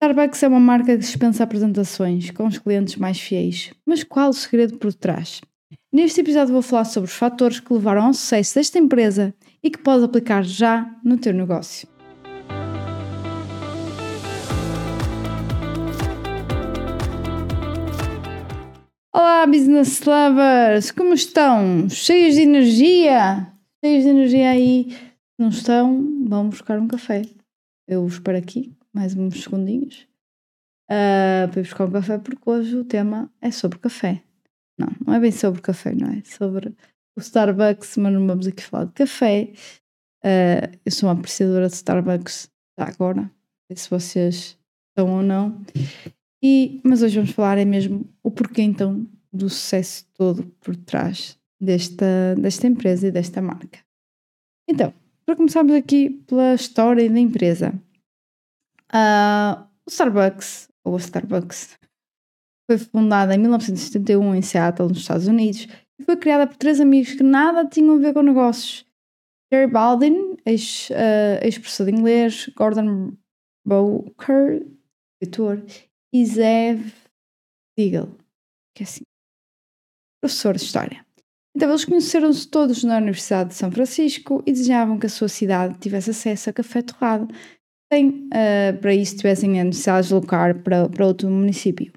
Starbucks 0.00 0.44
é 0.44 0.46
uma 0.46 0.60
marca 0.60 0.92
que 0.92 0.98
dispensa 0.98 1.42
apresentações 1.42 2.30
com 2.30 2.46
os 2.46 2.56
clientes 2.56 2.94
mais 2.94 3.18
fiéis. 3.18 3.72
Mas 3.84 4.04
qual 4.04 4.30
o 4.30 4.32
segredo 4.32 4.78
por 4.78 4.94
trás? 4.94 5.40
Neste 5.92 6.20
episódio 6.20 6.52
vou 6.52 6.62
falar 6.62 6.84
sobre 6.84 7.10
os 7.10 7.16
fatores 7.16 7.58
que 7.58 7.72
levaram 7.72 8.04
ao 8.04 8.14
sucesso 8.14 8.54
desta 8.54 8.78
empresa 8.78 9.34
e 9.60 9.68
que 9.68 9.78
podes 9.78 10.04
aplicar 10.04 10.44
já 10.44 10.88
no 11.02 11.18
teu 11.18 11.34
negócio. 11.34 11.88
Olá, 19.12 19.48
business 19.48 20.00
lovers! 20.04 20.92
Como 20.92 21.12
estão? 21.12 21.90
Cheios 21.90 22.36
de 22.36 22.42
energia? 22.42 23.52
Cheios 23.84 24.04
de 24.04 24.10
energia 24.10 24.50
aí? 24.50 24.92
Se 24.92 25.40
não 25.40 25.48
estão, 25.48 26.24
vão 26.24 26.48
buscar 26.48 26.78
um 26.78 26.86
café. 26.86 27.22
Eu 27.88 28.06
espero 28.06 28.38
aqui, 28.38 28.77
mais 28.94 29.14
uns 29.14 29.42
segundinhos, 29.42 30.08
uh, 30.90 31.48
para 31.50 31.60
ir 31.60 31.64
buscar 31.64 31.84
um 31.84 31.90
café, 31.90 32.18
porque 32.18 32.50
hoje 32.50 32.76
o 32.76 32.84
tema 32.84 33.32
é 33.40 33.50
sobre 33.50 33.78
café. 33.78 34.22
Não, 34.78 34.88
não 35.04 35.14
é 35.14 35.20
bem 35.20 35.32
sobre 35.32 35.60
café, 35.60 35.94
não 35.94 36.08
é? 36.08 36.22
Sobre 36.24 36.74
o 37.16 37.20
Starbucks, 37.20 37.96
mas 37.96 38.12
não 38.12 38.26
vamos 38.26 38.46
aqui 38.46 38.62
falar 38.62 38.84
de 38.84 38.92
café. 38.92 39.52
Uh, 40.24 40.78
eu 40.84 40.92
sou 40.92 41.08
uma 41.08 41.14
apreciadora 41.14 41.68
de 41.68 41.74
Starbucks 41.74 42.50
agora, 42.76 43.22
não 43.22 43.30
sei 43.66 43.76
se 43.76 43.90
vocês 43.90 44.58
estão 44.90 45.16
ou 45.16 45.22
não. 45.22 45.60
E, 46.42 46.80
mas 46.84 47.02
hoje 47.02 47.16
vamos 47.16 47.32
falar 47.32 47.58
é 47.58 47.64
mesmo 47.64 48.08
o 48.22 48.30
porquê 48.30 48.62
então 48.62 49.06
do 49.32 49.48
sucesso 49.48 50.06
todo 50.14 50.44
por 50.60 50.76
trás 50.76 51.38
desta, 51.60 52.34
desta 52.36 52.66
empresa 52.66 53.08
e 53.08 53.10
desta 53.10 53.42
marca. 53.42 53.80
Então, 54.68 54.92
para 55.26 55.36
começarmos 55.36 55.74
aqui 55.74 56.10
pela 56.26 56.54
história 56.54 57.08
da 57.10 57.18
empresa. 57.18 57.74
Uh, 58.92 59.62
o 59.86 59.90
Starbucks, 59.90 60.68
ou 60.84 60.94
a 60.94 60.98
Starbucks, 60.98 61.78
foi 62.68 62.78
fundada 62.78 63.34
em 63.34 63.38
1971 63.38 64.34
em 64.34 64.42
Seattle, 64.42 64.88
nos 64.88 64.98
Estados 64.98 65.26
Unidos, 65.26 65.66
e 65.98 66.04
foi 66.04 66.16
criada 66.16 66.46
por 66.46 66.56
três 66.56 66.80
amigos 66.80 67.14
que 67.14 67.22
nada 67.22 67.66
tinham 67.66 67.96
a 67.96 67.98
ver 67.98 68.12
com 68.12 68.22
negócios. 68.22 68.86
Jerry 69.52 69.70
Baldwin, 69.70 70.36
ex-professor 70.44 71.84
uh, 71.84 71.86
ex 71.86 71.94
de 71.94 71.98
inglês, 71.98 72.50
Gordon 72.54 73.12
Bowker, 73.66 74.66
escritor, 75.14 75.64
e 76.12 76.24
Zev 76.24 76.92
Siegel, 77.78 78.16
que 78.74 78.82
é 78.82 78.84
assim, 78.84 79.02
professor 80.20 80.54
de 80.54 80.62
História. 80.62 81.06
Então 81.56 81.70
eles 81.70 81.84
conheceram-se 81.84 82.46
todos 82.46 82.84
na 82.84 82.98
Universidade 82.98 83.50
de 83.50 83.56
São 83.56 83.70
Francisco 83.70 84.42
e 84.46 84.52
desejavam 84.52 84.98
que 84.98 85.06
a 85.06 85.10
sua 85.10 85.28
cidade 85.28 85.78
tivesse 85.78 86.10
acesso 86.10 86.50
a 86.50 86.52
café 86.52 86.82
torrado, 86.82 87.26
uh, 87.92 88.78
para 88.80 88.94
isso 88.94 89.16
tivessem 89.16 89.60
a 89.60 89.64
necessidade 89.64 90.08
de 90.08 90.14
deslocar 90.14 90.62
para, 90.62 90.88
para 90.88 91.06
outro 91.06 91.30
município. 91.30 91.92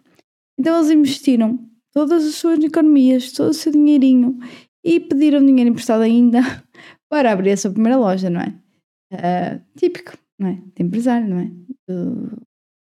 Então 0.59 0.77
eles 0.77 0.91
investiram 0.91 1.59
todas 1.93 2.25
as 2.25 2.35
suas 2.35 2.63
economias, 2.63 3.31
todo 3.31 3.49
o 3.49 3.53
seu 3.53 3.71
dinheirinho 3.71 4.39
e 4.83 4.99
pediram 4.99 5.45
dinheiro 5.45 5.69
emprestado 5.69 6.01
ainda 6.01 6.39
para 7.09 7.31
abrir 7.31 7.51
a 7.51 7.57
sua 7.57 7.71
primeira 7.71 7.97
loja, 7.97 8.29
não 8.29 8.41
é? 8.41 8.55
Uh, 9.13 9.61
típico, 9.77 10.17
não 10.39 10.49
é? 10.49 10.53
De 10.75 10.83
empresário, 10.83 11.27
não 11.27 11.39
é? 11.39 11.51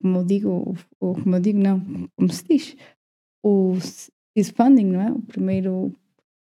Como 0.03 0.19
eu 0.19 0.25
digo, 0.25 0.77
ou 1.01 1.15
como 1.15 1.37
eu 1.37 1.41
digo, 1.41 1.59
não, 1.59 1.81
como 2.17 2.33
se 2.33 2.45
diz, 2.45 2.77
o 3.45 3.75
seed 3.81 4.55
funding, 4.55 4.87
não 4.87 5.01
é? 5.01 5.12
O 5.12 5.23
primeiro, 5.23 5.93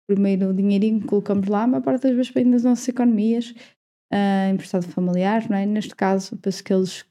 primeiro 0.07 0.53
dinheirinho 0.53 1.01
que 1.01 1.07
colocamos 1.07 1.47
lá, 1.47 1.63
a 1.63 1.67
maior 1.67 1.83
parte 1.83 2.03
das 2.03 2.15
vezes 2.15 2.31
vem 2.31 2.49
das 2.49 2.63
nossas 2.63 2.87
economias, 2.87 3.53
uh, 4.13 4.53
emprestado 4.53 4.87
familiar, 4.87 5.49
não 5.49 5.57
é? 5.57 5.65
Neste 5.65 5.95
caso, 5.95 6.37
penso 6.37 6.63
que 6.63 6.71
eles 6.71 7.05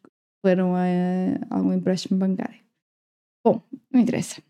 a 0.44 1.56
algum 1.56 1.72
empréstimo 1.72 2.18
bancário. 2.18 2.60
Bom, 3.44 3.62
não 3.92 4.00
interessa. 4.00 4.42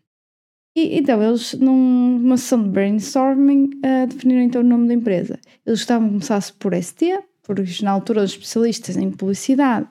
E, 0.75 0.97
então, 0.97 1.21
eles, 1.21 1.53
num, 1.53 2.17
numa 2.19 2.37
sessão 2.37 2.63
de 2.63 2.69
brainstorming, 2.69 3.65
uh, 3.65 4.07
definiram 4.07 4.41
então 4.41 4.61
o 4.61 4.65
nome 4.65 4.87
da 4.87 4.93
empresa. 4.93 5.39
Eles 5.65 5.79
estavam 5.79 6.07
a 6.07 6.11
começar 6.11 6.41
por 6.57 6.73
ST, 6.73 7.23
porque 7.43 7.83
na 7.83 7.91
altura 7.91 8.23
os 8.23 8.31
especialistas 8.31 8.97
em 8.97 9.11
publicidade 9.11 9.87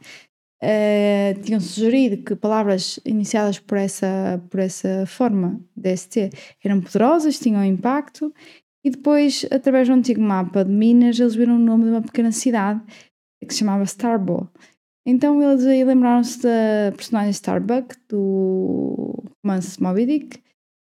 uh, 0.63 1.41
tinham 1.43 1.61
sugerido 1.61 2.23
que 2.25 2.35
palavras 2.35 2.99
iniciadas 3.05 3.61
por 3.61 3.79
essa, 3.79 4.43
por 4.51 4.59
essa 4.59 5.05
forma 5.07 5.61
de 5.77 5.97
ST 5.97 6.31
eram 6.65 6.81
poderosas, 6.81 7.39
tinham 7.39 7.65
impacto, 7.65 8.35
e 8.85 8.91
depois, 8.91 9.47
através 9.51 9.89
do 9.89 9.95
antigo 9.95 10.21
mapa 10.21 10.65
de 10.65 10.71
Minas, 10.71 11.19
eles 11.19 11.35
viram 11.35 11.57
o 11.57 11.59
nome 11.59 11.85
de 11.85 11.91
uma 11.91 12.03
pequena 12.03 12.33
cidade 12.33 12.81
que 13.41 13.53
se 13.53 13.61
chamava 13.61 13.85
Starbo. 13.85 14.51
Então 15.07 15.43
eles 15.43 15.65
aí 15.67 15.85
lembraram-se 15.85 16.43
da 16.43 16.93
personagem 16.97 17.31
Starbuck 17.31 17.95
do 18.09 19.25
romance 19.45 19.83
Moby 19.83 20.07
Dick 20.07 20.41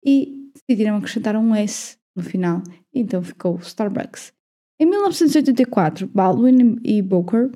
e 0.05 0.49
decidiram 0.53 0.97
acrescentar 0.97 1.35
um 1.35 1.55
S 1.55 1.97
no 2.15 2.23
final. 2.23 2.61
Então 2.93 3.23
ficou 3.23 3.57
Starbucks. 3.57 4.31
Em 4.79 4.85
1984, 4.85 6.07
Baldwin 6.07 6.77
e 6.83 7.01
Booker 7.01 7.51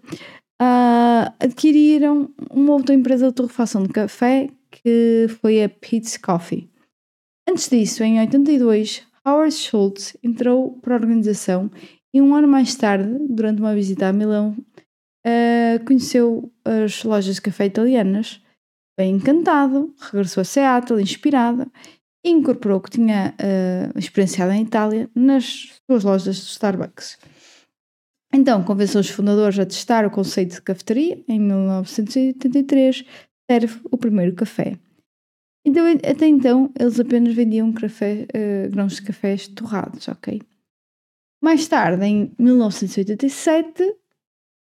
uh, 0.61 1.33
adquiriram 1.39 2.33
uma 2.49 2.73
outra 2.73 2.95
empresa 2.95 3.27
de 3.27 3.33
torrefação 3.33 3.83
de 3.83 3.89
café 3.89 4.49
que 4.71 5.27
foi 5.41 5.63
a 5.63 5.69
Pete's 5.69 6.17
Coffee. 6.17 6.69
Antes 7.47 7.69
disso, 7.69 8.03
em 8.03 8.19
82, 8.19 9.06
Howard 9.27 9.53
Schultz 9.53 10.15
entrou 10.23 10.79
para 10.79 10.95
a 10.95 10.99
organização 10.99 11.69
e 12.13 12.21
um 12.21 12.33
ano 12.33 12.47
mais 12.47 12.73
tarde, 12.75 13.19
durante 13.29 13.59
uma 13.59 13.75
visita 13.75 14.07
a 14.07 14.13
Milão, 14.13 14.55
uh, 15.25 15.85
conheceu 15.85 16.49
as 16.63 17.03
lojas 17.03 17.35
de 17.35 17.41
café 17.41 17.65
italianas, 17.65 18.41
bem 18.97 19.15
encantado, 19.15 19.93
regressou 19.99 20.41
a 20.41 20.45
Seattle 20.45 21.01
inspirado 21.01 21.69
e 22.25 22.29
incorporou 22.29 22.77
o 22.77 22.81
que 22.81 22.91
tinha 22.91 23.35
uh, 23.35 23.99
experienciado 23.99 24.53
em 24.53 24.63
Itália 24.63 25.09
nas 25.13 25.77
suas 25.85 26.05
lojas 26.05 26.37
de 26.37 26.43
Starbucks. 26.43 27.19
Então, 28.33 28.63
convenceu 28.63 29.01
os 29.01 29.09
fundadores 29.09 29.59
a 29.59 29.65
testar 29.65 30.05
o 30.05 30.11
conceito 30.11 30.55
de 30.55 30.61
cafeteria. 30.61 31.21
Em 31.27 31.39
1983, 31.39 33.05
serve 33.49 33.79
o 33.91 33.97
primeiro 33.97 34.33
café. 34.35 34.77
Então, 35.67 35.85
até 35.85 36.25
então, 36.25 36.71
eles 36.79 36.97
apenas 36.97 37.33
vendiam 37.33 37.73
café, 37.73 38.25
uh, 38.33 38.71
grãos 38.71 38.95
de 38.95 39.01
cafés 39.01 39.47
torrados, 39.49 40.07
ok? 40.07 40.41
Mais 41.43 41.67
tarde, 41.67 42.05
em 42.05 42.31
1987, 42.39 43.83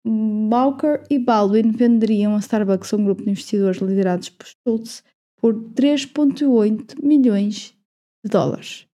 Bowker 0.06 1.04
e 1.10 1.18
Baldwin 1.18 1.72
venderiam 1.72 2.36
a 2.36 2.40
Starbucks 2.40 2.94
a 2.94 2.98
um 2.98 3.06
grupo 3.06 3.24
de 3.24 3.32
investidores 3.32 3.82
liderados 3.82 4.30
por 4.30 4.46
Schultz 4.46 5.04
por 5.40 5.56
3,8 5.74 7.04
milhões 7.04 7.76
de 8.24 8.32
dólares. 8.32 8.86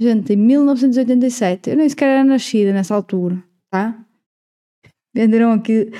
Gente, 0.00 0.34
em 0.34 0.36
1987, 0.36 1.70
eu 1.70 1.76
nem 1.76 1.88
sequer 1.88 2.10
era 2.10 2.24
nascida 2.24 2.72
nessa 2.72 2.94
altura 2.94 3.42
tá? 3.74 4.06
Venderam 5.12 5.50
aqui 5.50 5.90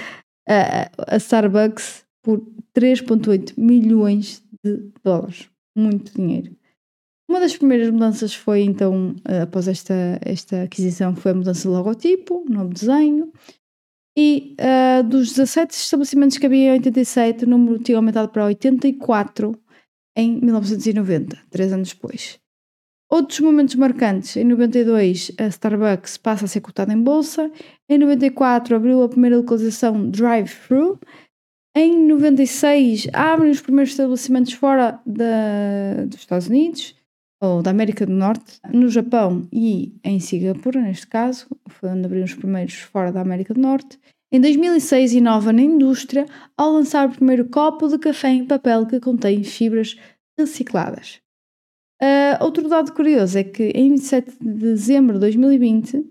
a, 0.48 1.14
a 1.14 1.16
Starbucks 1.16 2.06
por 2.22 2.40
3,8 2.72 3.54
milhões 3.58 4.43
de 4.64 4.90
dólares. 5.02 5.48
Muito 5.76 6.14
dinheiro. 6.14 6.56
Uma 7.28 7.40
das 7.40 7.56
primeiras 7.56 7.90
mudanças 7.90 8.34
foi 8.34 8.62
então, 8.62 9.16
após 9.42 9.66
esta, 9.66 10.18
esta 10.22 10.62
aquisição, 10.62 11.16
foi 11.16 11.32
a 11.32 11.34
mudança 11.34 11.62
de 11.62 11.68
logotipo, 11.68 12.44
novo 12.48 12.72
desenho. 12.72 13.32
E 14.16 14.54
uh, 14.60 15.02
dos 15.02 15.30
17 15.32 15.74
estabelecimentos 15.74 16.38
que 16.38 16.46
havia 16.46 16.70
em 16.70 16.72
87, 16.72 17.44
o 17.44 17.48
número 17.48 17.78
tinha 17.80 17.98
aumentado 17.98 18.28
para 18.28 18.44
84 18.44 19.58
em 20.16 20.40
1990, 20.40 21.36
três 21.50 21.72
anos 21.72 21.92
depois. 21.92 22.38
Outros 23.10 23.40
momentos 23.40 23.74
marcantes. 23.74 24.36
Em 24.36 24.44
92, 24.44 25.32
a 25.38 25.46
Starbucks 25.46 26.16
passa 26.16 26.44
a 26.44 26.48
ser 26.48 26.60
cotada 26.60 26.92
em 26.92 27.00
bolsa. 27.00 27.50
Em 27.88 27.98
94, 27.98 28.76
abriu 28.76 29.02
a 29.02 29.08
primeira 29.08 29.36
localização 29.36 30.08
drive-thru. 30.08 30.98
Em 31.76 32.06
96, 32.06 33.08
abrem 33.12 33.50
os 33.50 33.60
primeiros 33.60 33.90
estabelecimentos 33.90 34.52
fora 34.52 35.00
da, 35.04 36.04
dos 36.06 36.20
Estados 36.20 36.46
Unidos 36.46 36.94
ou 37.42 37.62
da 37.62 37.70
América 37.70 38.06
do 38.06 38.12
Norte, 38.12 38.60
no 38.72 38.88
Japão 38.88 39.46
e 39.52 39.98
em 40.04 40.20
Singapura, 40.20 40.80
neste 40.80 41.08
caso, 41.08 41.46
foi 41.68 41.90
onde 41.90 42.06
abriram 42.06 42.24
os 42.24 42.34
primeiros 42.34 42.74
fora 42.74 43.10
da 43.10 43.20
América 43.20 43.52
do 43.52 43.60
Norte. 43.60 43.98
Em 44.32 44.40
2006, 44.40 45.14
inova 45.14 45.52
na 45.52 45.62
indústria 45.62 46.26
ao 46.56 46.72
lançar 46.72 47.08
o 47.08 47.12
primeiro 47.12 47.48
copo 47.48 47.88
de 47.88 47.98
café 47.98 48.28
em 48.28 48.46
papel 48.46 48.86
que 48.86 49.00
contém 49.00 49.42
fibras 49.42 49.96
recicladas. 50.38 51.20
Uh, 52.00 52.42
outro 52.42 52.68
dado 52.68 52.92
curioso 52.92 53.38
é 53.38 53.44
que 53.44 53.70
em 53.74 53.90
27 53.90 54.32
de 54.40 54.52
dezembro 54.54 55.14
de 55.14 55.20
2020, 55.20 56.04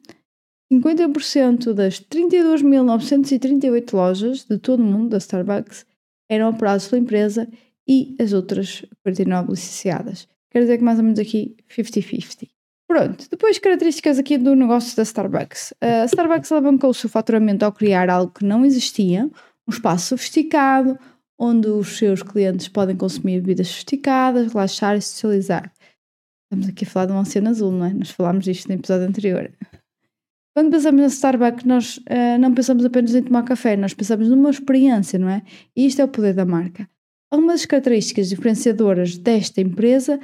50% 0.81 1.73
das 1.73 1.99
32.938 1.99 3.93
lojas 3.93 4.45
de 4.45 4.57
todo 4.57 4.81
o 4.81 4.85
mundo 4.85 5.09
da 5.09 5.17
Starbucks 5.17 5.85
eram 6.29 6.49
operadas 6.49 6.87
pela 6.87 7.01
empresa 7.01 7.47
e 7.87 8.15
as 8.19 8.33
outras 8.33 8.85
49 9.03 9.51
licenciadas. 9.51 10.27
Quer 10.49 10.61
dizer 10.61 10.77
que 10.77 10.83
mais 10.83 10.97
ou 10.97 11.03
menos 11.03 11.19
aqui 11.19 11.55
50-50. 11.69 12.47
Pronto, 12.87 13.27
depois 13.29 13.57
características 13.57 14.19
aqui 14.19 14.37
do 14.37 14.55
negócio 14.55 14.95
da 14.95 15.03
Starbucks. 15.03 15.73
A 15.81 16.05
Starbucks 16.05 16.51
alavancou 16.51 16.91
o 16.91 16.93
seu 16.93 17.09
faturamento 17.09 17.65
ao 17.65 17.71
criar 17.71 18.09
algo 18.09 18.31
que 18.31 18.45
não 18.45 18.65
existia, 18.65 19.29
um 19.67 19.71
espaço 19.71 20.09
sofisticado, 20.09 20.97
onde 21.39 21.67
os 21.67 21.97
seus 21.97 22.21
clientes 22.21 22.67
podem 22.67 22.95
consumir 22.95 23.41
bebidas 23.41 23.67
sofisticadas, 23.67 24.53
relaxar 24.53 24.95
e 24.95 25.01
socializar. 25.01 25.73
Estamos 26.45 26.69
aqui 26.69 26.85
a 26.85 26.87
falar 26.87 27.05
de 27.07 27.13
um 27.13 27.19
oceano 27.19 27.49
azul, 27.49 27.71
não 27.71 27.85
é? 27.85 27.93
Nós 27.93 28.11
falámos 28.11 28.45
disto 28.45 28.67
no 28.67 28.75
episódio 28.75 29.07
anterior. 29.07 29.51
Quando 30.55 30.69
pensamos 30.71 31.01
na 31.01 31.07
Starbucks, 31.07 31.65
nós 31.65 31.97
uh, 31.97 32.39
não 32.39 32.53
pensamos 32.53 32.85
apenas 32.85 33.15
em 33.15 33.23
tomar 33.23 33.43
café, 33.43 33.75
nós 33.75 33.93
pensamos 33.93 34.29
numa 34.29 34.51
experiência, 34.51 35.17
não 35.17 35.27
é? 35.27 35.41
E 35.75 35.87
isto 35.87 35.99
é 36.01 36.05
o 36.05 36.07
poder 36.07 36.33
da 36.33 36.45
marca. 36.45 36.87
Algumas 37.31 37.61
das 37.61 37.65
características 37.65 38.29
diferenciadoras 38.29 39.17
desta 39.17 39.59
empresa 39.61 40.19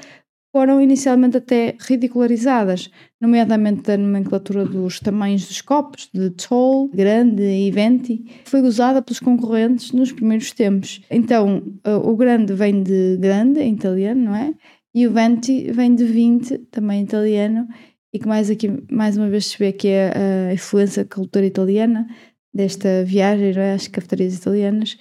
foram 0.52 0.80
inicialmente 0.80 1.38
até 1.38 1.76
ridicularizadas, 1.80 2.92
nomeadamente 3.20 3.92
a 3.92 3.98
nomenclatura 3.98 4.66
dos 4.66 5.00
tamanhos 5.00 5.48
dos 5.48 5.62
copos, 5.62 6.10
de 6.14 6.30
tall, 6.32 6.88
grande 6.90 7.42
e 7.42 7.72
venti, 7.72 8.26
foi 8.46 8.62
usada 8.62 9.02
pelos 9.02 9.20
concorrentes 9.20 9.92
nos 9.92 10.12
primeiros 10.12 10.52
tempos. 10.52 11.02
Então, 11.10 11.64
eh, 11.84 11.96
o 11.96 12.16
grande 12.16 12.54
vem 12.54 12.82
de 12.82 13.18
grande, 13.18 13.60
em 13.62 13.74
italiano, 13.74 14.26
não 14.26 14.36
é? 14.36 14.54
E 14.94 15.06
o 15.08 15.12
venti 15.12 15.72
vem 15.72 15.94
de 15.94 16.04
20, 16.04 16.58
também 16.72 17.04
italiano, 17.04 17.68
e 18.14 18.20
que 18.20 18.28
mais 18.28 18.50
aqui, 18.50 18.72
mais 18.92 19.18
uma 19.18 19.30
vez 19.30 19.48
se 19.48 19.58
vê 19.58 19.72
que 19.72 19.88
é 19.88 20.12
a 20.50 20.54
influência 20.54 21.06
cultura 21.06 21.46
italiana 21.46 22.08
desta 22.54 23.04
viagem 23.04 23.54
não 23.54 23.62
é? 23.62 23.74
às 23.74 23.88
cafetarias 23.88 24.36
italianas. 24.36 24.98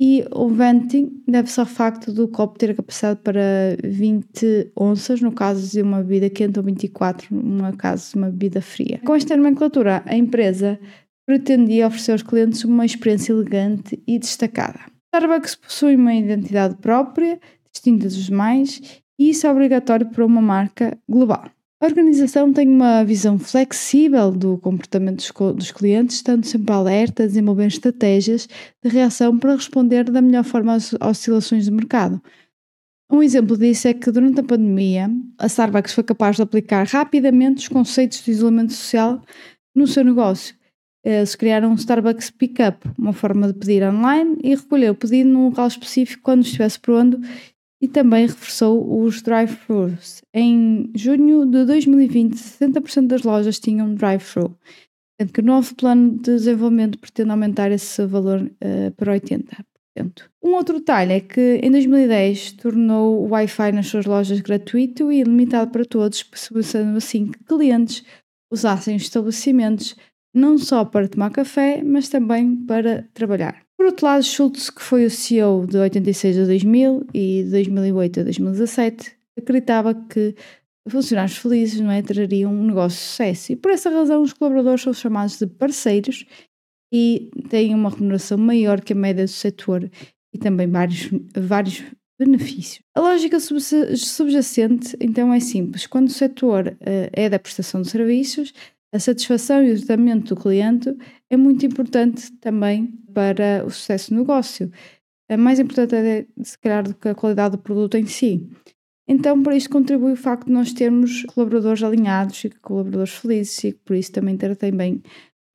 E 0.00 0.24
o 0.32 0.48
venting 0.48 1.22
deve-se 1.26 1.60
ao 1.60 1.66
facto 1.66 2.12
do 2.12 2.26
copo 2.26 2.58
ter 2.58 2.74
capacidade 2.74 3.20
para 3.20 3.76
20 3.84 4.72
onças, 4.76 5.20
no 5.20 5.30
caso 5.30 5.70
de 5.70 5.82
uma 5.82 6.02
bebida 6.02 6.28
quente, 6.28 6.58
ou 6.58 6.64
24, 6.64 7.34
no 7.34 7.76
caso 7.76 8.10
de 8.10 8.16
uma 8.18 8.30
bebida 8.30 8.60
fria. 8.60 9.00
Com 9.04 9.14
esta 9.14 9.36
nomenclatura, 9.36 10.02
a 10.04 10.16
empresa 10.16 10.80
pretendia 11.26 11.86
oferecer 11.86 12.12
aos 12.12 12.22
clientes 12.22 12.64
uma 12.64 12.84
experiência 12.84 13.32
elegante 13.32 14.02
e 14.06 14.18
destacada. 14.18 14.80
Starbucks 15.14 15.54
possui 15.54 15.94
uma 15.94 16.12
identidade 16.12 16.74
própria, 16.76 17.40
distinta 17.72 18.06
dos 18.06 18.26
demais, 18.26 18.80
e 19.18 19.30
isso 19.30 19.46
é 19.46 19.50
obrigatório 19.50 20.10
para 20.10 20.26
uma 20.26 20.42
marca 20.42 20.98
global. 21.08 21.48
A 21.84 21.86
organização 21.86 22.50
tem 22.50 22.66
uma 22.66 23.04
visão 23.04 23.38
flexível 23.38 24.32
do 24.32 24.56
comportamento 24.56 25.22
dos 25.52 25.70
clientes, 25.70 26.16
estando 26.16 26.42
sempre 26.46 26.72
alerta, 26.72 27.26
desenvolvendo 27.26 27.72
estratégias 27.72 28.48
de 28.82 28.88
reação 28.88 29.38
para 29.38 29.54
responder 29.54 30.04
da 30.04 30.22
melhor 30.22 30.44
forma 30.44 30.72
às 30.72 30.94
oscilações 30.94 31.66
do 31.66 31.72
mercado. 31.72 32.22
Um 33.12 33.22
exemplo 33.22 33.58
disso 33.58 33.86
é 33.86 33.92
que 33.92 34.10
durante 34.10 34.40
a 34.40 34.42
pandemia, 34.42 35.10
a 35.38 35.44
Starbucks 35.44 35.92
foi 35.92 36.02
capaz 36.04 36.36
de 36.36 36.42
aplicar 36.42 36.86
rapidamente 36.86 37.58
os 37.58 37.68
conceitos 37.68 38.24
de 38.24 38.30
isolamento 38.30 38.72
social 38.72 39.20
no 39.76 39.86
seu 39.86 40.02
negócio. 40.02 40.54
Eles 41.04 41.34
criaram 41.34 41.70
um 41.70 41.74
Starbucks 41.74 42.30
Pickup, 42.30 42.78
uma 42.96 43.12
forma 43.12 43.48
de 43.48 43.58
pedir 43.58 43.82
online 43.82 44.38
e 44.42 44.54
recolher 44.54 44.88
o 44.88 44.94
pedido 44.94 45.28
num 45.28 45.48
local 45.48 45.66
específico 45.66 46.22
quando 46.22 46.44
estivesse 46.44 46.80
pronto 46.80 47.20
e 47.84 47.88
também 47.88 48.26
reforçou 48.26 49.02
os 49.02 49.20
drive-thrus. 49.20 50.22
Em 50.32 50.90
junho 50.94 51.44
de 51.44 51.66
2020, 51.66 52.32
60% 52.32 53.08
das 53.08 53.22
lojas 53.22 53.60
tinham 53.60 53.94
drive-thru, 53.94 54.56
sendo 55.20 55.32
que 55.34 55.40
o 55.40 55.44
novo 55.44 55.74
plano 55.74 56.12
de 56.12 56.34
desenvolvimento 56.34 56.98
pretende 56.98 57.30
aumentar 57.30 57.70
esse 57.70 58.06
valor 58.06 58.40
uh, 58.40 58.90
para 58.96 59.20
80%. 59.20 59.64
Um 60.42 60.54
outro 60.54 60.78
detalhe 60.78 61.12
é 61.12 61.20
que 61.20 61.60
em 61.62 61.70
2010 61.70 62.52
tornou 62.52 63.22
o 63.22 63.28
Wi-Fi 63.28 63.72
nas 63.72 63.88
suas 63.88 64.06
lojas 64.06 64.40
gratuito 64.40 65.12
e 65.12 65.20
ilimitado 65.20 65.70
para 65.70 65.84
todos, 65.84 66.22
possibilitando 66.22 66.96
assim 66.96 67.26
que 67.26 67.44
clientes 67.44 68.02
usassem 68.50 68.96
os 68.96 69.02
estabelecimentos 69.02 69.94
não 70.34 70.56
só 70.56 70.86
para 70.86 71.06
tomar 71.06 71.30
café, 71.30 71.82
mas 71.84 72.08
também 72.08 72.56
para 72.56 73.06
trabalhar. 73.12 73.63
Por 73.84 73.88
outro 73.88 74.06
lado, 74.06 74.22
Schultz, 74.22 74.70
que 74.70 74.80
foi 74.80 75.04
o 75.04 75.10
CEO 75.10 75.66
de 75.66 75.76
86 75.76 76.38
a 76.38 76.44
2000 76.46 77.06
e 77.12 77.42
de 77.44 77.50
2008 77.50 78.20
a 78.20 78.22
2017, 78.22 79.12
acreditava 79.38 79.94
que 79.94 80.34
funcionários 80.88 81.36
felizes 81.36 81.80
não 81.80 81.90
é, 81.90 82.00
trariam 82.00 82.50
um 82.50 82.64
negócio 82.64 82.98
de 82.98 83.04
sucesso 83.04 83.52
e 83.52 83.56
por 83.56 83.70
essa 83.70 83.90
razão 83.90 84.22
os 84.22 84.32
colaboradores 84.32 84.80
são 84.80 84.94
chamados 84.94 85.38
de 85.38 85.46
parceiros 85.46 86.24
e 86.90 87.30
têm 87.50 87.74
uma 87.74 87.90
remuneração 87.90 88.38
maior 88.38 88.80
que 88.80 88.94
a 88.94 88.96
média 88.96 89.26
do 89.26 89.30
setor 89.30 89.90
e 90.32 90.38
também 90.38 90.66
vários, 90.66 91.10
vários 91.36 91.84
benefícios. 92.18 92.82
A 92.94 93.00
lógica 93.02 93.38
subjacente 93.38 94.96
então 94.98 95.30
é 95.30 95.40
simples. 95.40 95.86
Quando 95.86 96.08
o 96.08 96.12
setor 96.12 96.68
uh, 96.68 97.10
é 97.12 97.28
da 97.28 97.38
prestação 97.38 97.82
de 97.82 97.90
serviços, 97.90 98.54
a 98.94 98.98
satisfação 99.00 99.64
e 99.64 99.72
o 99.72 99.76
tratamento 99.76 100.36
do 100.36 100.40
cliente 100.40 100.96
é 101.28 101.36
muito 101.36 101.66
importante 101.66 102.30
também 102.34 102.96
para 103.12 103.64
o 103.66 103.70
sucesso 103.70 104.10
do 104.10 104.18
negócio. 104.18 104.70
É 105.28 105.36
mais 105.36 105.58
importante, 105.58 105.96
é, 105.96 106.26
se 106.42 106.56
calhar, 106.56 106.84
do 106.84 106.94
que 106.94 107.08
a 107.08 107.14
qualidade 107.14 107.56
do 107.56 107.62
produto 107.62 107.96
em 107.96 108.06
si. 108.06 108.48
Então, 109.08 109.42
para 109.42 109.56
isso 109.56 109.68
contribui 109.68 110.12
o 110.12 110.16
facto 110.16 110.46
de 110.46 110.52
nós 110.52 110.72
termos 110.72 111.24
colaboradores 111.24 111.82
alinhados 111.82 112.44
e 112.44 112.50
colaboradores 112.50 113.14
felizes 113.14 113.64
e 113.64 113.72
por 113.72 113.96
isso 113.96 114.12
também 114.12 114.36
tratem 114.36 114.70
bem 114.70 115.02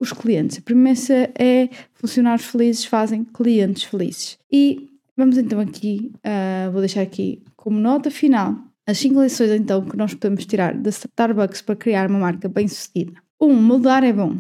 os 0.02 0.12
clientes. 0.12 0.58
A 0.58 0.62
premissa 0.62 1.32
é 1.40 1.70
funcionários 1.94 2.46
felizes 2.46 2.84
fazem 2.84 3.24
clientes 3.24 3.84
felizes. 3.84 4.38
E 4.52 4.90
vamos 5.16 5.38
então 5.38 5.62
aqui, 5.62 6.12
uh, 6.18 6.72
vou 6.72 6.82
deixar 6.82 7.02
aqui 7.02 7.42
como 7.56 7.80
nota 7.80 8.12
final 8.12 8.70
as 8.86 8.98
5 8.98 9.22
lições 9.22 9.52
então 9.52 9.86
que 9.86 9.96
nós 9.96 10.14
podemos 10.14 10.46
tirar 10.46 10.74
da 10.74 10.90
Starbucks 10.90 11.62
para 11.62 11.76
criar 11.76 12.10
uma 12.10 12.20
marca 12.20 12.50
bem 12.50 12.68
sucedida. 12.68 13.14
1. 13.42 13.46
Um, 13.46 13.54
mudar 13.62 14.04
é 14.04 14.14
bom. 14.14 14.36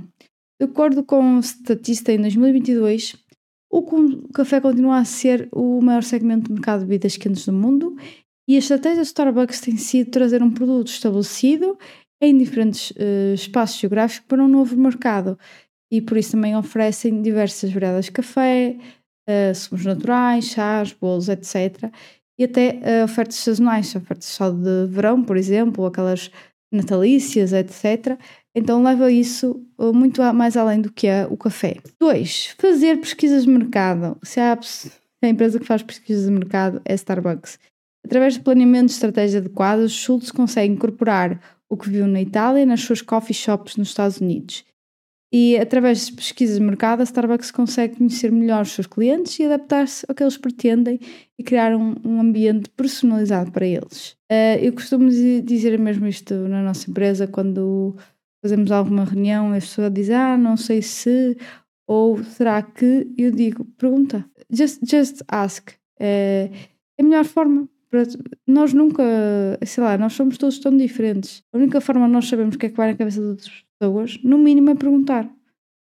De 0.59 0.65
acordo 0.65 1.03
com 1.03 1.37
o 1.37 1.43
Statista, 1.43 2.11
em 2.11 2.21
2022, 2.21 3.15
o 3.71 3.83
café 4.33 4.59
continua 4.59 4.97
a 4.97 5.05
ser 5.05 5.47
o 5.51 5.79
maior 5.81 6.03
segmento 6.03 6.47
de 6.47 6.53
mercado 6.53 6.79
de 6.79 6.85
bebidas 6.85 7.17
quentes 7.17 7.45
do 7.45 7.53
mundo 7.53 7.95
e 8.47 8.55
a 8.55 8.59
estratégia 8.59 9.03
do 9.03 9.05
Starbucks 9.05 9.61
tem 9.61 9.77
sido 9.77 10.09
trazer 10.09 10.41
um 10.41 10.51
produto 10.51 10.87
estabelecido 10.87 11.77
em 12.21 12.35
diferentes 12.35 12.91
uh, 12.91 13.33
espaços 13.35 13.79
geográficos 13.79 14.27
para 14.27 14.43
um 14.43 14.47
novo 14.47 14.75
mercado 14.75 15.37
e 15.91 16.01
por 16.01 16.17
isso 16.17 16.31
também 16.31 16.57
oferecem 16.57 17.21
diversas 17.21 17.71
variedades 17.71 18.05
de 18.05 18.11
café, 18.11 18.75
uh, 19.29 19.55
sumos 19.55 19.85
naturais, 19.85 20.45
chás, 20.45 20.91
bolos, 20.91 21.29
etc. 21.29 21.91
E 22.39 22.43
até 22.43 22.79
uh, 22.81 23.03
ofertas 23.03 23.35
sazonais, 23.35 23.95
ofertas 23.95 24.25
só 24.25 24.49
de 24.49 24.87
verão, 24.87 25.23
por 25.23 25.37
exemplo, 25.37 25.85
aquelas 25.85 26.31
natalícias, 26.71 27.53
etc. 27.53 28.19
Então 28.55 28.81
leva 28.81 29.11
isso 29.11 29.63
uh, 29.77 29.93
muito 29.93 30.21
mais 30.33 30.57
além 30.57 30.81
do 30.81 30.91
que 30.91 31.07
é 31.07 31.27
o 31.29 31.37
café. 31.37 31.77
2. 31.99 32.55
Fazer 32.57 32.97
pesquisas 32.97 33.43
de 33.43 33.49
mercado. 33.49 34.17
Se 34.23 34.39
a, 34.39 34.57
a 35.21 35.27
empresa 35.27 35.59
que 35.59 35.65
faz 35.65 35.83
pesquisas 35.83 36.25
de 36.25 36.31
mercado 36.31 36.81
é 36.85 36.93
Starbucks. 36.93 37.59
Através 38.05 38.33
de 38.33 38.39
planeamento 38.39 38.87
de 38.87 38.93
estratégia 38.93 39.39
adequados, 39.39 39.91
Schultz 39.91 40.31
consegue 40.31 40.73
incorporar 40.73 41.39
o 41.69 41.77
que 41.77 41.89
viu 41.89 42.07
na 42.07 42.21
Itália 42.21 42.65
nas 42.65 42.81
suas 42.81 43.01
coffee 43.01 43.35
shops 43.35 43.77
nos 43.77 43.89
Estados 43.89 44.19
Unidos. 44.19 44.65
E 45.31 45.57
através 45.57 46.07
de 46.07 46.13
pesquisas 46.13 46.57
de 46.57 46.63
mercado, 46.63 47.01
a 47.01 47.03
Starbucks 47.03 47.51
consegue 47.51 47.97
conhecer 47.97 48.31
melhor 48.31 48.63
os 48.63 48.71
seus 48.71 48.87
clientes 48.87 49.37
e 49.37 49.45
adaptar-se 49.45 50.03
ao 50.09 50.15
que 50.15 50.23
eles 50.23 50.37
pretendem 50.37 50.99
e 51.37 51.43
criar 51.43 51.75
um, 51.75 51.95
um 52.03 52.19
ambiente 52.19 52.67
personalizado 52.71 53.51
para 53.51 53.67
eles. 53.67 54.15
Uh, 54.31 54.57
eu 54.59 54.73
costumo 54.73 55.07
dizer 55.07 55.77
mesmo 55.77 56.07
isto 56.07 56.33
na 56.33 56.63
nossa 56.63 56.89
empresa 56.89 57.27
quando 57.27 57.95
fazemos 58.41 58.71
alguma 58.71 59.05
reunião 59.05 59.53
e 59.53 59.57
a 59.57 59.61
pessoa 59.61 59.89
diz, 59.89 60.09
ah, 60.09 60.37
não 60.37 60.55
sei 60.55 60.81
se, 60.81 61.37
ou 61.87 62.23
será 62.23 62.61
que, 62.61 63.11
eu 63.17 63.31
digo, 63.31 63.65
pergunta, 63.77 64.25
just, 64.51 64.79
just 64.85 65.21
ask. 65.27 65.71
É, 65.99 66.49
é 66.97 67.01
a 67.01 67.03
melhor 67.03 67.25
forma. 67.25 67.67
Nós 68.47 68.73
nunca, 68.73 69.03
sei 69.65 69.83
lá, 69.83 69.97
nós 69.97 70.13
somos 70.13 70.37
todos 70.37 70.59
tão 70.59 70.75
diferentes. 70.77 71.43
A 71.51 71.57
única 71.57 71.81
forma 71.81 72.05
de 72.05 72.13
nós 72.13 72.27
sabemos 72.27 72.55
o 72.55 72.59
que 72.59 72.67
é 72.67 72.69
que 72.69 72.77
vai 72.77 72.91
na 72.91 72.97
cabeça 72.97 73.19
das 73.19 73.29
outras 73.29 73.65
pessoas, 73.79 74.19
no 74.23 74.37
mínimo, 74.37 74.69
é 74.69 74.75
perguntar. 74.75 75.27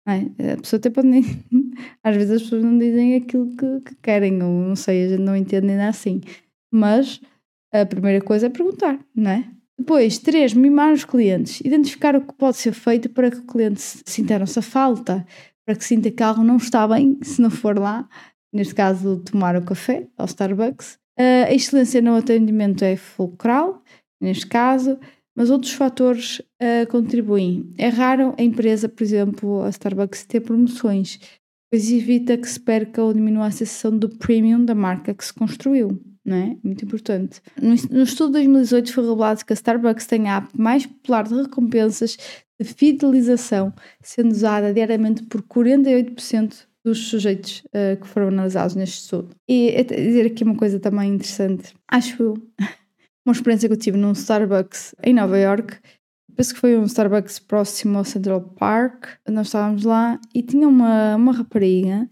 É? 0.07 0.53
A 0.53 0.57
pessoa 0.57 0.79
até 0.79 0.89
pode 0.89 1.09
nem. 1.09 1.23
Às 2.03 2.17
vezes 2.17 2.31
as 2.31 2.43
pessoas 2.43 2.63
não 2.63 2.79
dizem 2.79 3.17
aquilo 3.17 3.49
que, 3.57 3.81
que 3.81 3.95
querem, 3.97 4.43
ou 4.43 4.69
não 4.69 4.77
sei, 4.77 5.05
a 5.05 5.09
gente 5.09 5.23
não 5.23 5.37
entende 5.37 5.69
ainda 5.69 5.89
assim. 5.89 6.21
Mas 6.73 7.21
a 7.73 7.85
primeira 7.85 8.25
coisa 8.25 8.47
é 8.47 8.51
perguntar, 8.51 8.99
não 9.15 9.31
é? 9.31 9.58
Depois, 9.79 10.19
três, 10.19 10.53
mimar 10.53 10.93
os 10.93 11.05
clientes. 11.05 11.61
Identificar 11.61 12.17
o 12.17 12.21
que 12.21 12.35
pode 12.35 12.57
ser 12.57 12.73
feito 12.73 13.09
para 13.09 13.31
que 13.31 13.39
o 13.39 13.47
cliente 13.47 13.81
sinta 13.81 14.35
a 14.35 14.39
nossa 14.41 14.61
falta, 14.61 15.25
para 15.65 15.77
que 15.77 15.85
sinta 15.85 16.11
que 16.11 16.23
algo 16.23 16.43
não 16.43 16.57
está 16.57 16.87
bem 16.89 17.19
se 17.23 17.41
não 17.41 17.51
for 17.51 17.79
lá. 17.79 18.09
Neste 18.53 18.75
caso, 18.75 19.19
tomar 19.19 19.57
o 19.57 19.63
café 19.63 20.09
ao 20.17 20.27
Starbucks. 20.27 20.99
A 21.17 21.53
excelência 21.53 22.01
no 22.01 22.15
atendimento 22.15 22.85
é 22.85 22.97
fulcral, 22.97 23.83
neste 24.21 24.47
caso, 24.47 24.99
mas 25.37 25.51
outros 25.51 25.73
fatores 25.73 26.41
uh, 26.41 26.87
contribuem. 26.89 27.73
É 27.77 27.89
raro 27.89 28.35
a 28.39 28.43
empresa, 28.43 28.89
por 28.89 29.03
exemplo, 29.03 29.63
a 29.63 29.69
Starbucks, 29.69 30.25
ter 30.25 30.41
promoções, 30.41 31.21
pois 31.71 31.91
evita 31.91 32.37
que 32.37 32.49
se 32.49 32.59
perca 32.59 33.03
ou 33.03 33.13
diminua 33.13 33.47
a 33.47 33.51
sensação 33.51 33.97
do 33.97 34.09
premium 34.09 34.65
da 34.65 34.75
marca 34.75 35.13
que 35.13 35.25
se 35.25 35.33
construiu 35.33 36.01
não 36.29 36.37
é? 36.37 36.57
Muito 36.63 36.85
importante. 36.85 37.41
No, 37.61 37.75
estudo 37.75 38.29
de 38.29 38.45
2018 38.45 38.93
foi 38.93 39.05
revelado 39.05 39.45
que 39.45 39.53
a 39.53 39.55
Starbucks 39.55 40.07
tem 40.07 40.29
a 40.29 40.37
app 40.37 40.49
mais 40.57 40.85
popular 40.85 41.25
de 41.27 41.35
recompensas 41.35 42.17
de 42.61 42.69
fidelização, 42.69 43.73
sendo 44.03 44.33
usada 44.33 44.73
diariamente 44.75 45.23
por 45.25 45.43
48% 45.43 46.67
dos 46.85 47.09
sujeitos 47.09 47.63
uh, 47.67 48.01
que 48.01 48.07
foram 48.07 48.29
analisados 48.29 48.75
neste 48.75 49.03
estudo. 49.03 49.31
E 49.49 49.71
é 49.71 49.83
dizer 49.83 50.27
aqui 50.27 50.45
uma 50.45 50.57
coisa 50.57 50.79
também 50.79 51.15
interessante, 51.15 51.75
acho 51.89 52.23
eu, 52.23 52.35
uma 53.25 53.33
experiência 53.33 53.69
que 53.69 53.75
eu 53.75 53.79
tive 53.79 53.97
num 53.97 54.13
Starbucks 54.13 54.95
em 55.03 55.15
Nova 55.15 55.39
York. 55.39 55.79
Penso 56.37 56.55
que 56.55 56.61
foi 56.61 56.77
um 56.79 56.85
Starbucks 56.85 57.39
próximo 57.41 57.99
ao 57.99 58.05
Central 58.05 58.41
Park. 58.41 59.07
Nós 59.29 59.49
estávamos 59.49 59.85
lá 59.85 60.21
e 60.33 60.43
tinha 60.43 60.69
uma, 60.69 61.17
uma 61.17 61.33
rapariga, 61.33 62.09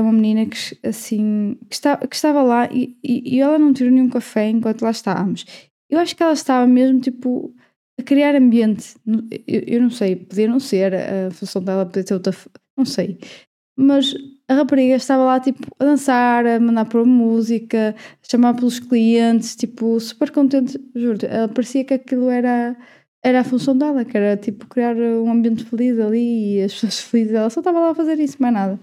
uma 0.00 0.12
menina 0.12 0.46
que, 0.46 0.78
assim, 0.86 1.58
que, 1.68 1.74
está, 1.74 1.96
que 1.96 2.16
estava 2.16 2.42
lá 2.42 2.68
e, 2.72 2.96
e, 3.02 3.36
e 3.36 3.40
ela 3.40 3.58
não 3.58 3.72
tirou 3.72 3.92
nenhum 3.92 4.08
café 4.08 4.48
enquanto 4.48 4.82
lá 4.82 4.90
estávamos. 4.90 5.44
Eu 5.90 5.98
acho 5.98 6.16
que 6.16 6.22
ela 6.22 6.32
estava 6.32 6.66
mesmo 6.66 7.00
tipo 7.00 7.54
a 7.98 8.02
criar 8.02 8.34
ambiente. 8.34 8.94
Eu, 9.46 9.62
eu 9.66 9.82
não 9.82 9.90
sei, 9.90 10.16
podia 10.16 10.48
não 10.48 10.60
ser, 10.60 10.94
a 10.94 11.30
função 11.32 11.62
dela 11.62 11.84
podia 11.84 12.04
ter 12.04 12.14
outra. 12.14 12.34
Não 12.76 12.84
sei. 12.84 13.18
Mas 13.76 14.14
a 14.48 14.54
rapariga 14.54 14.96
estava 14.96 15.24
lá 15.24 15.38
tipo 15.40 15.66
a 15.78 15.84
dançar, 15.84 16.46
a 16.46 16.58
mandar 16.58 16.84
para 16.86 17.04
música, 17.04 17.94
a 17.96 18.28
chamar 18.28 18.54
pelos 18.54 18.80
clientes, 18.80 19.54
tipo, 19.54 19.98
super 20.00 20.30
contente, 20.30 20.80
juro. 20.94 21.18
Ela 21.26 21.48
parecia 21.48 21.84
que 21.84 21.94
aquilo 21.94 22.28
era, 22.30 22.76
era 23.22 23.40
a 23.40 23.44
função 23.44 23.76
dela, 23.76 24.04
que 24.04 24.16
era 24.16 24.36
tipo 24.36 24.66
criar 24.66 24.96
um 24.96 25.30
ambiente 25.30 25.64
feliz 25.64 25.98
ali 25.98 26.56
e 26.56 26.62
as 26.62 26.72
pessoas 26.74 27.00
felizes. 27.08 27.34
Ela 27.34 27.50
só 27.50 27.60
estava 27.60 27.80
lá 27.80 27.90
a 27.90 27.94
fazer 27.94 28.18
isso, 28.18 28.36
mais 28.40 28.54
nada. 28.54 28.80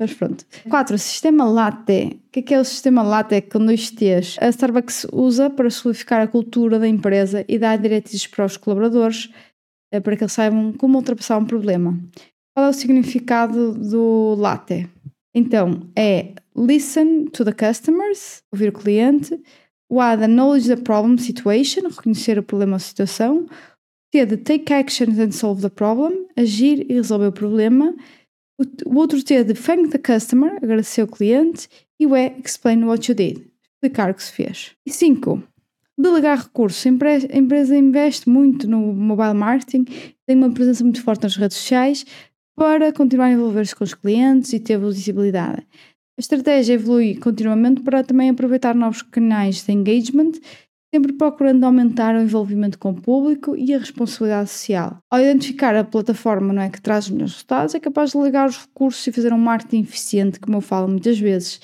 Mas 0.00 0.14
pronto. 0.14 0.46
4. 0.68 0.96
Sistema 0.96 1.44
latte. 1.44 2.18
O 2.28 2.30
que 2.32 2.40
é, 2.40 2.42
que 2.42 2.54
é 2.54 2.60
o 2.60 2.64
sistema 2.64 3.02
latte 3.02 3.42
com 3.42 3.58
dois 3.58 3.90
T's? 3.90 4.38
A 4.40 4.48
Starbucks 4.48 5.06
usa 5.12 5.50
para 5.50 5.68
solidificar 5.68 6.22
a 6.22 6.26
cultura 6.26 6.78
da 6.78 6.88
empresa 6.88 7.44
e 7.46 7.58
dar 7.58 7.76
diretrizes 7.76 8.26
para 8.26 8.46
os 8.46 8.56
colaboradores 8.56 9.30
eh, 9.92 10.00
para 10.00 10.16
que 10.16 10.22
eles 10.22 10.32
saibam 10.32 10.72
como 10.72 10.96
ultrapassar 10.96 11.36
um 11.36 11.44
problema. 11.44 12.00
Qual 12.54 12.66
é 12.66 12.68
o 12.70 12.72
significado 12.72 13.74
do 13.74 14.36
latte? 14.38 14.88
Então, 15.34 15.86
é 15.94 16.32
listen 16.56 17.26
to 17.26 17.44
the 17.44 17.52
customers, 17.52 18.42
ouvir 18.50 18.70
o 18.70 18.72
cliente. 18.72 19.38
O 19.88 20.00
A, 20.00 20.16
the 20.16 20.26
knowledge 20.26 20.68
the 20.68 20.76
problem 20.76 21.18
situation, 21.18 21.82
reconhecer 21.88 22.38
o 22.38 22.42
problema 22.42 22.74
ou 22.74 22.78
situação. 22.78 23.46
T, 24.12 24.24
de 24.24 24.36
take 24.38 24.72
actions 24.72 25.18
and 25.18 25.30
solve 25.30 25.60
the 25.60 25.68
problem, 25.68 26.26
agir 26.36 26.86
e 26.88 26.94
resolver 26.94 27.26
o 27.26 27.32
problema. 27.32 27.94
O, 28.84 28.98
outro 28.98 29.22
T 29.22 29.34
é 29.34 29.42
de 29.42 29.54
thank 29.54 29.88
the 29.88 29.98
customer, 29.98 30.56
agradecer 30.56 31.00
ao 31.00 31.06
cliente. 31.06 31.66
E 31.98 32.06
o 32.06 32.14
E, 32.14 32.34
explain 32.44 32.84
what 32.84 33.10
you 33.10 33.14
did, 33.14 33.46
explicar 33.74 34.10
o 34.10 34.14
que 34.14 34.22
se 34.22 34.32
fez. 34.32 34.72
E 34.84 34.90
5. 34.90 35.42
Delegar 35.96 36.38
recursos. 36.38 36.84
A 36.86 37.36
empresa 37.36 37.76
investe 37.76 38.28
muito 38.28 38.68
no 38.68 38.92
mobile 38.92 39.34
marketing, 39.34 39.84
tem 40.26 40.36
uma 40.36 40.52
presença 40.52 40.84
muito 40.84 41.02
forte 41.02 41.22
nas 41.22 41.36
redes 41.36 41.56
sociais 41.56 42.04
para 42.54 42.92
continuar 42.92 43.26
a 43.26 43.32
envolver-se 43.32 43.74
com 43.74 43.84
os 43.84 43.94
clientes 43.94 44.52
e 44.52 44.60
ter 44.60 44.78
visibilidade. 44.78 45.66
A 46.18 46.20
estratégia 46.20 46.74
evolui 46.74 47.14
continuamente 47.14 47.80
para 47.80 48.04
também 48.04 48.28
aproveitar 48.28 48.74
novos 48.74 49.00
canais 49.00 49.62
de 49.62 49.72
engagement 49.72 50.32
sempre 50.92 51.12
procurando 51.12 51.64
aumentar 51.64 52.14
o 52.14 52.20
envolvimento 52.20 52.78
com 52.78 52.90
o 52.90 53.00
público 53.00 53.56
e 53.56 53.72
a 53.72 53.78
responsabilidade 53.78 54.50
social. 54.50 54.98
Ao 55.10 55.20
identificar 55.20 55.74
a 55.76 55.84
plataforma 55.84 56.52
não 56.52 56.62
é, 56.62 56.68
que 56.68 56.80
traz 56.80 57.04
os 57.04 57.10
melhores 57.10 57.34
resultados, 57.34 57.74
é 57.74 57.80
capaz 57.80 58.10
de 58.10 58.18
ligar 58.18 58.48
os 58.48 58.58
recursos 58.58 59.06
e 59.06 59.12
fazer 59.12 59.32
um 59.32 59.38
marketing 59.38 59.82
eficiente, 59.82 60.40
como 60.40 60.56
eu 60.56 60.60
falo 60.60 60.88
muitas 60.88 61.18
vezes, 61.18 61.60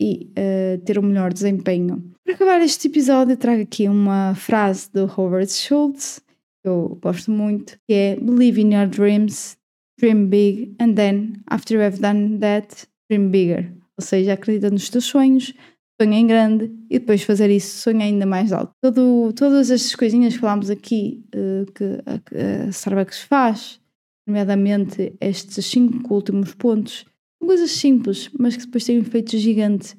e 0.00 0.30
uh, 0.30 0.84
ter 0.84 0.98
um 0.98 1.02
melhor 1.02 1.32
desempenho. 1.32 2.12
Para 2.24 2.34
acabar 2.34 2.60
este 2.60 2.86
episódio, 2.86 3.36
trago 3.36 3.62
aqui 3.62 3.88
uma 3.88 4.34
frase 4.36 4.90
do 4.92 5.10
Howard 5.16 5.50
Schultz, 5.50 6.20
que 6.62 6.68
eu 6.68 6.98
gosto 7.02 7.30
muito, 7.30 7.76
que 7.86 7.94
é 7.94 8.16
Believe 8.16 8.60
in 8.60 8.74
your 8.74 8.86
dreams, 8.86 9.56
dream 9.98 10.26
big, 10.28 10.74
and 10.80 10.94
then, 10.94 11.32
after 11.50 11.76
you 11.76 11.82
have 11.82 12.00
done 12.00 12.38
that, 12.38 12.86
dream 13.10 13.30
bigger. 13.30 13.72
Ou 13.98 14.04
seja, 14.04 14.34
acredita 14.34 14.70
nos 14.70 14.88
teus 14.88 15.06
sonhos, 15.06 15.52
sonha 16.00 16.18
em 16.18 16.26
grande 16.26 16.72
e 16.88 16.98
depois 16.98 17.22
fazer 17.22 17.50
isso 17.50 17.82
sonha 17.82 18.04
ainda 18.04 18.24
mais 18.24 18.52
alto. 18.52 18.72
Todo, 18.80 19.32
todas 19.32 19.70
estas 19.70 19.94
coisinhas 19.94 20.34
que 20.34 20.40
falámos 20.40 20.70
aqui 20.70 21.24
uh, 21.34 21.70
que 21.72 22.02
a, 22.06 22.68
Starbucks 22.68 23.22
faz, 23.22 23.80
nomeadamente 24.26 25.16
estes 25.20 25.66
cinco 25.66 26.14
últimos 26.14 26.54
pontos, 26.54 27.04
são 27.40 27.48
coisas 27.48 27.70
simples, 27.70 28.30
mas 28.38 28.56
que 28.56 28.64
depois 28.64 28.84
têm 28.84 28.98
um 28.98 29.02
efeito 29.02 29.36
gigante 29.36 29.96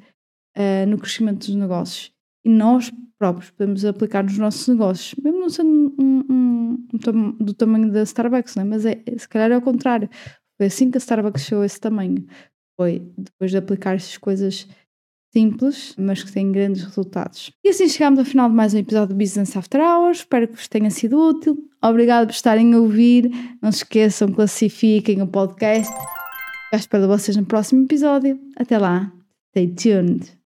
uh, 0.57 0.87
no 0.87 0.97
crescimento 0.97 1.47
dos 1.47 1.55
negócios. 1.55 2.11
E 2.45 2.49
nós 2.49 2.91
próprios 3.17 3.51
podemos 3.51 3.83
aplicar 3.83 4.23
nos 4.23 4.37
nossos 4.37 4.67
negócios, 4.67 5.13
mesmo 5.21 5.39
não 5.41 5.49
sendo 5.49 5.93
um, 5.99 6.23
um, 6.29 6.87
um, 6.93 7.31
do 7.33 7.53
tamanho 7.53 7.91
da 7.91 8.03
Starbucks, 8.03 8.55
né? 8.55 8.63
mas 8.63 8.85
é, 8.85 9.03
se 9.17 9.27
calhar 9.27 9.51
é 9.51 9.55
ao 9.55 9.61
contrário. 9.61 10.09
Foi 10.57 10.67
assim 10.67 10.89
que 10.89 10.97
a 10.97 10.99
Starbucks 10.99 11.43
chegou 11.43 11.63
a 11.63 11.65
esse 11.65 11.79
tamanho. 11.79 12.25
Foi 12.79 13.11
depois 13.17 13.51
de 13.51 13.57
aplicar 13.57 13.95
essas 13.95 14.17
coisas 14.17 14.67
simples, 15.31 15.93
mas 15.97 16.23
que 16.23 16.31
têm 16.31 16.51
grandes 16.51 16.83
resultados. 16.83 17.51
E 17.63 17.69
assim 17.69 17.87
chegamos 17.87 18.19
ao 18.19 18.25
final 18.25 18.49
de 18.49 18.55
mais 18.55 18.73
um 18.73 18.77
episódio 18.77 19.15
do 19.15 19.19
Business 19.19 19.55
After 19.55 19.81
Hours. 19.81 20.19
Espero 20.19 20.47
que 20.47 20.55
vos 20.55 20.67
tenha 20.67 20.89
sido 20.89 21.19
útil. 21.19 21.57
Obrigado 21.81 22.27
por 22.27 22.33
estarem 22.33 22.73
a 22.73 22.79
ouvir. 22.79 23.31
Não 23.61 23.71
se 23.71 23.79
esqueçam, 23.79 24.29
classifiquem 24.29 25.21
o 25.21 25.27
podcast. 25.27 25.93
Eu 26.71 26.77
espero 26.77 27.07
vocês 27.07 27.35
no 27.35 27.45
próximo 27.45 27.83
episódio. 27.85 28.39
Até 28.55 28.77
lá. 28.77 29.11
Stay 29.51 29.67
tuned. 29.67 30.37